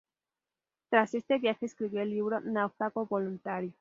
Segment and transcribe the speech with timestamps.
[0.89, 3.69] Tras este viaje escribió el libro "Náufrago voluntario".